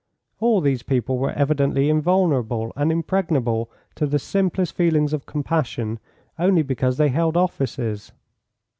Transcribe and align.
All 0.39 0.61
these 0.61 0.81
people 0.81 1.19
were 1.19 1.29
evidently 1.33 1.87
invulnerable 1.87 2.73
and 2.75 2.91
impregnable 2.91 3.69
to 3.93 4.07
the 4.07 4.17
simplest 4.17 4.73
feelings 4.73 5.13
of 5.13 5.27
compassion 5.27 5.99
only 6.39 6.63
because 6.63 6.97
they 6.97 7.09
held 7.09 7.37
offices. 7.37 8.11